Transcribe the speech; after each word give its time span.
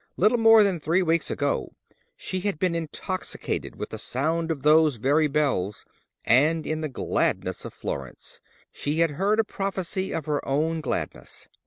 Little 0.17 0.39
more 0.39 0.63
than 0.63 0.79
three 0.79 1.03
weeks 1.03 1.29
ago 1.29 1.75
she 2.17 2.39
had 2.39 2.57
been 2.57 2.73
intoxicated 2.73 3.75
with 3.75 3.89
the 3.91 3.99
sound 3.99 4.49
of 4.49 4.63
those 4.63 4.95
very 4.95 5.27
bells; 5.27 5.85
and 6.25 6.65
in 6.65 6.81
the 6.81 6.89
gladness 6.89 7.65
of 7.65 7.73
Florence, 7.75 8.41
she 8.71 8.97
had 9.01 9.11
heard 9.11 9.39
a 9.39 9.43
prophecy 9.43 10.11
of 10.11 10.25
her 10.25 10.43
own 10.43 10.81
gladness. 10.81 11.47